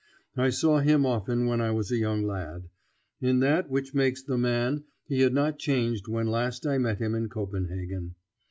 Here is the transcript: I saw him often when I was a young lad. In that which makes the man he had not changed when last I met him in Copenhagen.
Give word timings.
I 0.35 0.49
saw 0.49 0.79
him 0.79 1.05
often 1.05 1.45
when 1.45 1.61
I 1.61 1.69
was 1.69 1.91
a 1.91 1.97
young 1.97 2.23
lad. 2.25 2.69
In 3.21 3.39
that 3.41 3.69
which 3.69 3.93
makes 3.93 4.23
the 4.23 4.35
man 4.35 4.85
he 5.05 5.19
had 5.21 5.31
not 5.31 5.59
changed 5.59 6.07
when 6.07 6.25
last 6.25 6.65
I 6.65 6.79
met 6.79 6.97
him 6.97 7.13
in 7.13 7.29
Copenhagen. 7.29 8.15